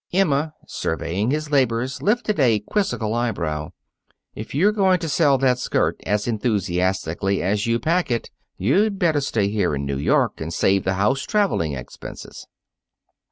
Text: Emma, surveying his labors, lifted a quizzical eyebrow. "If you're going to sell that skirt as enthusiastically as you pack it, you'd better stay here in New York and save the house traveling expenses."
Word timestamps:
Emma, 0.11 0.51
surveying 0.65 1.29
his 1.29 1.51
labors, 1.51 2.01
lifted 2.01 2.39
a 2.39 2.59
quizzical 2.59 3.13
eyebrow. 3.13 3.69
"If 4.33 4.55
you're 4.55 4.71
going 4.71 4.97
to 4.97 5.07
sell 5.07 5.37
that 5.37 5.59
skirt 5.59 6.01
as 6.07 6.27
enthusiastically 6.27 7.43
as 7.43 7.67
you 7.67 7.77
pack 7.79 8.09
it, 8.09 8.31
you'd 8.57 8.97
better 8.97 9.21
stay 9.21 9.47
here 9.49 9.75
in 9.75 9.85
New 9.85 9.99
York 9.99 10.41
and 10.41 10.51
save 10.51 10.85
the 10.85 10.95
house 10.95 11.21
traveling 11.21 11.73
expenses." 11.73 12.47